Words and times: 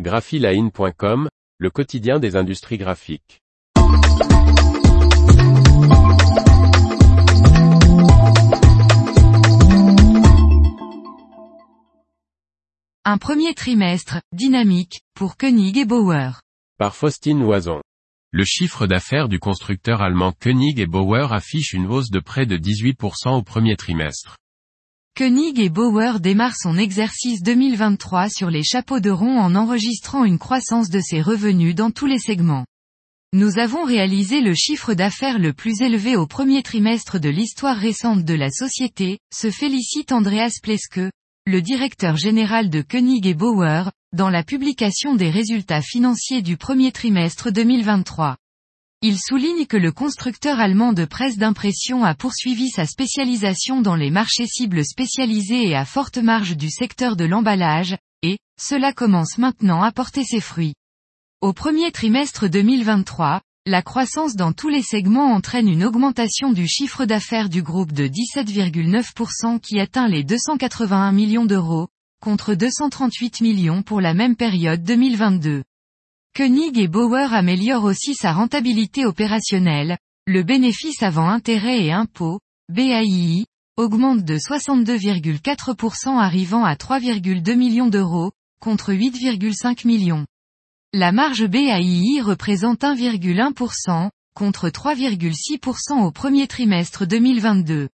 graphiline.com, 0.00 1.28
le 1.58 1.70
quotidien 1.70 2.18
des 2.18 2.34
industries 2.34 2.78
graphiques. 2.78 3.40
Un 13.04 13.18
premier 13.18 13.54
trimestre, 13.54 14.16
dynamique, 14.32 15.02
pour 15.14 15.36
Koenig 15.36 15.78
et 15.78 15.84
Bauer. 15.84 16.40
Par 16.76 16.96
Faustine 16.96 17.38
Loison. 17.38 17.80
Le 18.32 18.44
chiffre 18.44 18.88
d'affaires 18.88 19.28
du 19.28 19.38
constructeur 19.38 20.02
allemand 20.02 20.32
Koenig 20.32 20.80
et 20.80 20.86
Bauer 20.86 21.32
affiche 21.32 21.72
une 21.72 21.86
hausse 21.86 22.10
de 22.10 22.18
près 22.18 22.46
de 22.46 22.56
18% 22.56 23.38
au 23.38 23.42
premier 23.42 23.76
trimestre. 23.76 24.38
Koenig 25.16 25.60
et 25.60 25.68
Bauer 25.68 26.18
démarre 26.18 26.56
son 26.56 26.76
exercice 26.76 27.40
2023 27.40 28.28
sur 28.28 28.50
les 28.50 28.64
chapeaux 28.64 28.98
de 28.98 29.10
rond 29.10 29.38
en 29.38 29.54
enregistrant 29.54 30.24
une 30.24 30.40
croissance 30.40 30.90
de 30.90 30.98
ses 30.98 31.22
revenus 31.22 31.76
dans 31.76 31.92
tous 31.92 32.06
les 32.06 32.18
segments. 32.18 32.66
Nous 33.32 33.60
avons 33.60 33.84
réalisé 33.84 34.40
le 34.40 34.54
chiffre 34.54 34.92
d'affaires 34.92 35.38
le 35.38 35.52
plus 35.52 35.82
élevé 35.82 36.16
au 36.16 36.26
premier 36.26 36.64
trimestre 36.64 37.20
de 37.20 37.28
l'histoire 37.28 37.76
récente 37.76 38.24
de 38.24 38.34
la 38.34 38.50
société, 38.50 39.20
se 39.32 39.52
félicite 39.52 40.10
Andreas 40.10 40.58
Pleske, 40.60 41.12
le 41.46 41.62
directeur 41.62 42.16
général 42.16 42.68
de 42.68 42.82
Koenig 42.82 43.24
et 43.28 43.34
Bauer, 43.34 43.92
dans 44.16 44.30
la 44.30 44.42
publication 44.42 45.14
des 45.14 45.30
résultats 45.30 45.82
financiers 45.82 46.42
du 46.42 46.56
premier 46.56 46.90
trimestre 46.90 47.52
2023. 47.52 48.34
Il 49.06 49.18
souligne 49.18 49.66
que 49.66 49.76
le 49.76 49.92
constructeur 49.92 50.60
allemand 50.60 50.94
de 50.94 51.04
presse 51.04 51.36
d'impression 51.36 52.04
a 52.04 52.14
poursuivi 52.14 52.70
sa 52.70 52.86
spécialisation 52.86 53.82
dans 53.82 53.96
les 53.96 54.10
marchés 54.10 54.46
cibles 54.46 54.82
spécialisés 54.82 55.68
et 55.68 55.76
à 55.76 55.84
forte 55.84 56.16
marge 56.16 56.56
du 56.56 56.70
secteur 56.70 57.14
de 57.14 57.26
l'emballage, 57.26 57.98
et, 58.22 58.38
cela 58.58 58.94
commence 58.94 59.36
maintenant 59.36 59.82
à 59.82 59.92
porter 59.92 60.24
ses 60.24 60.40
fruits. 60.40 60.72
Au 61.42 61.52
premier 61.52 61.92
trimestre 61.92 62.48
2023, 62.48 63.42
la 63.66 63.82
croissance 63.82 64.36
dans 64.36 64.54
tous 64.54 64.70
les 64.70 64.80
segments 64.80 65.34
entraîne 65.34 65.68
une 65.68 65.84
augmentation 65.84 66.50
du 66.50 66.66
chiffre 66.66 67.04
d'affaires 67.04 67.50
du 67.50 67.62
groupe 67.62 67.92
de 67.92 68.06
17,9% 68.06 69.60
qui 69.60 69.80
atteint 69.80 70.08
les 70.08 70.24
281 70.24 71.12
millions 71.12 71.44
d'euros, 71.44 71.88
contre 72.22 72.54
238 72.54 73.42
millions 73.42 73.82
pour 73.82 74.00
la 74.00 74.14
même 74.14 74.34
période 74.34 74.82
2022. 74.82 75.62
Koenig 76.36 76.78
et 76.78 76.88
Bauer 76.88 77.32
améliorent 77.32 77.84
aussi 77.84 78.16
sa 78.16 78.32
rentabilité 78.32 79.06
opérationnelle, 79.06 79.98
le 80.26 80.42
bénéfice 80.42 81.00
avant 81.04 81.28
intérêt 81.28 81.84
et 81.84 81.92
impôts, 81.92 82.40
BAII, 82.68 83.46
augmente 83.76 84.24
de 84.24 84.36
62,4% 84.36 86.18
arrivant 86.18 86.64
à 86.64 86.74
3,2 86.74 87.54
millions 87.54 87.86
d'euros, 87.86 88.32
contre 88.60 88.92
8,5 88.92 89.86
millions. 89.86 90.26
La 90.92 91.12
marge 91.12 91.46
BAII 91.46 92.20
représente 92.20 92.80
1,1%, 92.80 94.10
contre 94.34 94.70
3,6% 94.70 96.02
au 96.02 96.10
premier 96.10 96.48
trimestre 96.48 97.06
2022. 97.06 97.90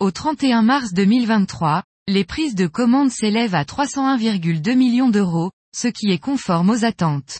Au 0.00 0.10
31 0.10 0.62
mars 0.62 0.92
2023, 0.94 1.84
les 2.08 2.24
prises 2.24 2.56
de 2.56 2.66
commandes 2.66 3.12
s'élèvent 3.12 3.54
à 3.54 3.62
301,2 3.62 4.74
millions 4.74 5.10
d'euros, 5.10 5.52
ce 5.72 5.86
qui 5.86 6.10
est 6.10 6.18
conforme 6.18 6.70
aux 6.70 6.84
attentes. 6.84 7.38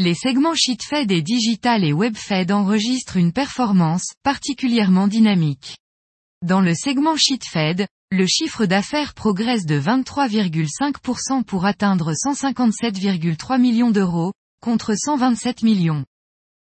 Les 0.00 0.14
segments 0.14 0.54
Sheetfed 0.54 1.10
et 1.10 1.22
Digital 1.22 1.82
et 1.82 1.92
WebFed 1.92 2.52
enregistrent 2.52 3.16
une 3.16 3.32
performance 3.32 4.12
particulièrement 4.22 5.08
dynamique. 5.08 5.76
Dans 6.46 6.60
le 6.60 6.72
segment 6.72 7.16
Sheetfed, 7.16 7.88
le 8.12 8.26
chiffre 8.28 8.64
d'affaires 8.64 9.12
progresse 9.12 9.66
de 9.66 9.76
23,5% 9.80 11.42
pour 11.42 11.64
atteindre 11.66 12.12
157,3 12.12 13.60
millions 13.60 13.90
d'euros, 13.90 14.32
contre 14.62 14.94
127 14.94 15.64
millions. 15.64 16.04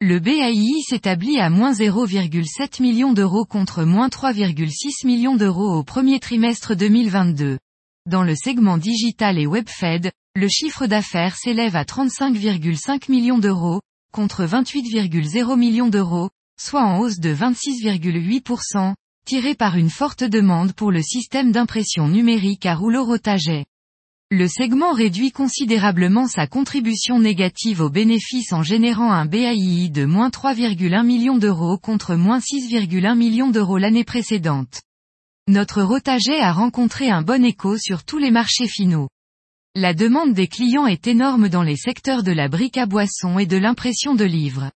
Le 0.00 0.20
BAI 0.20 0.80
s'établit 0.88 1.38
à 1.38 1.50
moins 1.50 1.72
0,7 1.72 2.80
millions 2.80 3.12
d'euros 3.12 3.44
contre 3.44 3.84
moins 3.84 4.08
3,6 4.08 5.06
millions 5.06 5.36
d'euros 5.36 5.74
au 5.74 5.84
premier 5.84 6.18
trimestre 6.18 6.74
2022. 6.74 7.58
Dans 8.06 8.22
le 8.22 8.34
segment 8.34 8.78
digital 8.78 9.38
et 9.38 9.46
WebFed, 9.46 10.12
le 10.38 10.46
chiffre 10.46 10.86
d'affaires 10.86 11.34
s'élève 11.34 11.74
à 11.74 11.82
35,5 11.82 13.10
millions 13.10 13.40
d'euros, 13.40 13.80
contre 14.12 14.44
28,0 14.44 15.58
millions 15.58 15.88
d'euros, 15.88 16.30
soit 16.56 16.84
en 16.84 17.00
hausse 17.00 17.18
de 17.18 17.34
26,8%, 17.34 18.94
tiré 19.26 19.56
par 19.56 19.76
une 19.76 19.90
forte 19.90 20.22
demande 20.22 20.74
pour 20.74 20.92
le 20.92 21.02
système 21.02 21.50
d'impression 21.50 22.06
numérique 22.06 22.66
à 22.66 22.76
rouleau 22.76 23.04
rotaget. 23.04 23.66
Le 24.30 24.46
segment 24.46 24.92
réduit 24.92 25.32
considérablement 25.32 26.28
sa 26.28 26.46
contribution 26.46 27.18
négative 27.18 27.80
aux 27.80 27.90
bénéfices 27.90 28.52
en 28.52 28.62
générant 28.62 29.10
un 29.10 29.26
BAII 29.26 29.90
de 29.90 30.04
moins 30.04 30.28
3,1 30.28 31.04
millions 31.04 31.38
d'euros 31.38 31.78
contre 31.78 32.14
moins 32.14 32.38
6,1 32.38 33.16
millions 33.16 33.50
d'euros 33.50 33.78
l'année 33.78 34.04
précédente. 34.04 34.82
Notre 35.48 35.82
rotaget 35.82 36.38
a 36.38 36.52
rencontré 36.52 37.10
un 37.10 37.22
bon 37.22 37.44
écho 37.44 37.76
sur 37.76 38.04
tous 38.04 38.18
les 38.18 38.30
marchés 38.30 38.68
finaux. 38.68 39.08
La 39.80 39.94
demande 39.94 40.34
des 40.34 40.48
clients 40.48 40.88
est 40.88 41.06
énorme 41.06 41.48
dans 41.48 41.62
les 41.62 41.76
secteurs 41.76 42.24
de 42.24 42.32
la 42.32 42.48
brique 42.48 42.76
à 42.76 42.86
boisson 42.86 43.38
et 43.38 43.46
de 43.46 43.56
l'impression 43.56 44.16
de 44.16 44.24
livres. 44.24 44.72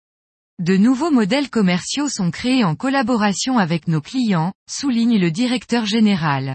De 0.58 0.76
nouveaux 0.76 1.10
modèles 1.10 1.48
commerciaux 1.48 2.10
sont 2.10 2.30
créés 2.30 2.64
en 2.64 2.74
collaboration 2.74 3.56
avec 3.56 3.88
nos 3.88 4.02
clients, 4.02 4.52
souligne 4.68 5.18
le 5.18 5.30
directeur 5.30 5.86
général. 5.86 6.54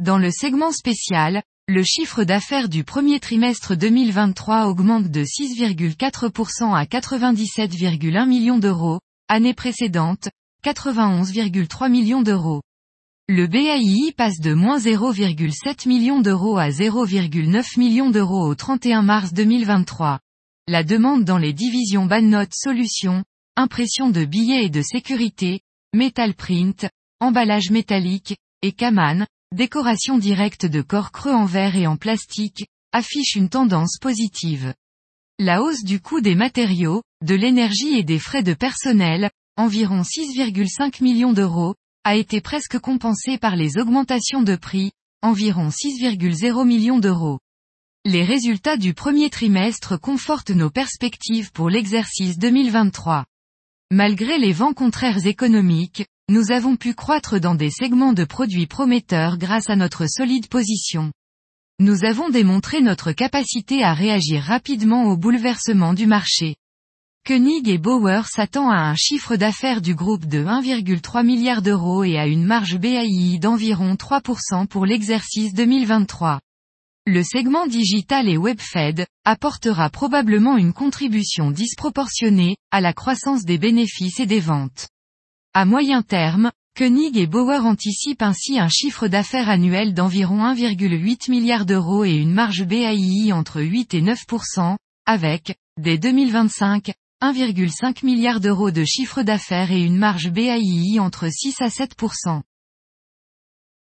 Dans 0.00 0.18
le 0.18 0.32
segment 0.32 0.72
spécial, 0.72 1.44
le 1.68 1.84
chiffre 1.84 2.24
d'affaires 2.24 2.68
du 2.68 2.82
premier 2.82 3.20
trimestre 3.20 3.76
2023 3.76 4.66
augmente 4.66 5.08
de 5.08 5.22
6,4% 5.22 6.74
à 6.74 6.84
97,1 6.84 8.26
millions 8.26 8.58
d'euros, 8.58 8.98
année 9.28 9.54
précédente, 9.54 10.30
91,3 10.64 11.88
millions 11.88 12.22
d'euros. 12.22 12.60
Le 13.30 13.46
BAI 13.46 14.10
passe 14.16 14.40
de 14.40 14.54
moins 14.54 14.78
0,7 14.78 15.86
millions 15.86 16.22
d'euros 16.22 16.56
à 16.56 16.70
0,9 16.70 17.78
millions 17.78 18.08
d'euros 18.08 18.48
au 18.48 18.54
31 18.54 19.02
mars 19.02 19.34
2023. 19.34 20.18
La 20.66 20.82
demande 20.82 21.24
dans 21.24 21.36
les 21.36 21.52
divisions 21.52 22.06
Bannote 22.06 22.54
Solutions, 22.54 23.24
impression 23.54 24.08
de 24.08 24.24
billets 24.24 24.64
et 24.64 24.70
de 24.70 24.80
sécurité, 24.80 25.60
Metal 25.94 26.32
Print, 26.32 26.88
emballage 27.20 27.70
métallique, 27.70 28.34
et 28.62 28.72
Kaman, 28.72 29.26
décoration 29.54 30.16
directe 30.16 30.64
de 30.64 30.80
corps 30.80 31.12
creux 31.12 31.34
en 31.34 31.44
verre 31.44 31.76
et 31.76 31.86
en 31.86 31.98
plastique, 31.98 32.66
affiche 32.92 33.34
une 33.34 33.50
tendance 33.50 33.98
positive. 34.00 34.72
La 35.38 35.62
hausse 35.62 35.84
du 35.84 36.00
coût 36.00 36.22
des 36.22 36.34
matériaux, 36.34 37.02
de 37.22 37.34
l'énergie 37.34 37.98
et 37.98 38.04
des 38.04 38.18
frais 38.18 38.42
de 38.42 38.54
personnel, 38.54 39.28
environ 39.58 40.00
6,5 40.00 41.02
millions 41.02 41.34
d'euros, 41.34 41.74
a 42.04 42.16
été 42.16 42.40
presque 42.40 42.78
compensé 42.78 43.38
par 43.38 43.56
les 43.56 43.78
augmentations 43.78 44.42
de 44.42 44.56
prix, 44.56 44.92
environ 45.22 45.68
6,0 45.68 46.66
millions 46.66 46.98
d'euros. 46.98 47.38
Les 48.04 48.24
résultats 48.24 48.76
du 48.76 48.94
premier 48.94 49.28
trimestre 49.28 50.00
confortent 50.00 50.50
nos 50.50 50.70
perspectives 50.70 51.52
pour 51.52 51.68
l'exercice 51.68 52.38
2023. 52.38 53.24
Malgré 53.90 54.38
les 54.38 54.52
vents 54.52 54.74
contraires 54.74 55.26
économiques, 55.26 56.06
nous 56.30 56.52
avons 56.52 56.76
pu 56.76 56.94
croître 56.94 57.40
dans 57.40 57.54
des 57.54 57.70
segments 57.70 58.12
de 58.12 58.24
produits 58.24 58.66
prometteurs 58.66 59.38
grâce 59.38 59.70
à 59.70 59.76
notre 59.76 60.06
solide 60.06 60.48
position. 60.48 61.12
Nous 61.80 62.04
avons 62.04 62.28
démontré 62.28 62.80
notre 62.80 63.12
capacité 63.12 63.82
à 63.82 63.94
réagir 63.94 64.42
rapidement 64.42 65.04
aux 65.04 65.16
bouleversements 65.16 65.94
du 65.94 66.06
marché. 66.06 66.56
Koenig 67.28 67.68
et 67.68 67.76
Bauer 67.76 68.26
s'attend 68.26 68.70
à 68.70 68.78
un 68.78 68.94
chiffre 68.94 69.36
d'affaires 69.36 69.82
du 69.82 69.94
groupe 69.94 70.24
de 70.24 70.42
1,3 70.42 71.26
milliard 71.26 71.60
d'euros 71.60 72.02
et 72.02 72.18
à 72.18 72.26
une 72.26 72.42
marge 72.42 72.78
BAI 72.78 73.38
d'environ 73.38 73.96
3% 73.96 74.66
pour 74.66 74.86
l'exercice 74.86 75.52
2023. 75.52 76.40
Le 77.06 77.22
segment 77.22 77.66
digital 77.66 78.30
et 78.30 78.38
WebFed 78.38 79.04
apportera 79.26 79.90
probablement 79.90 80.56
une 80.56 80.72
contribution 80.72 81.50
disproportionnée 81.50 82.56
à 82.70 82.80
la 82.80 82.94
croissance 82.94 83.44
des 83.44 83.58
bénéfices 83.58 84.20
et 84.20 84.26
des 84.26 84.40
ventes. 84.40 84.88
À 85.52 85.66
moyen 85.66 86.00
terme, 86.00 86.50
Koenig 86.78 87.18
et 87.18 87.26
Bauer 87.26 87.66
anticipent 87.66 88.22
ainsi 88.22 88.58
un 88.58 88.70
chiffre 88.70 89.06
d'affaires 89.06 89.50
annuel 89.50 89.92
d'environ 89.92 90.44
1,8 90.44 91.30
milliard 91.30 91.66
d'euros 91.66 92.06
et 92.06 92.14
une 92.14 92.32
marge 92.32 92.64
BAI 92.64 93.34
entre 93.34 93.60
8 93.60 93.92
et 93.92 94.00
9%, 94.00 94.78
avec, 95.04 95.56
dès 95.76 95.98
2025, 95.98 96.92
1,5 97.20 98.04
milliard 98.04 98.38
d'euros 98.38 98.70
de 98.70 98.84
chiffre 98.84 99.22
d'affaires 99.22 99.72
et 99.72 99.80
une 99.80 99.96
marge 99.96 100.30
BAI 100.30 101.00
entre 101.00 101.28
6 101.28 101.60
à 101.60 101.66
7%. 101.66 102.42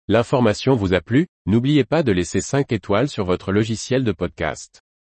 L'information 0.08 0.74
vous 0.76 0.94
a 0.94 1.02
plu, 1.02 1.28
n'oubliez 1.46 1.84
pas 1.84 2.02
de 2.02 2.14
laisser 2.14 2.40
5 2.40 2.72
étoiles 2.72 3.10
sur 3.10 3.26
votre 3.26 3.52
logiciel 3.52 4.06
de 4.06 4.14
podcast. 4.14 4.82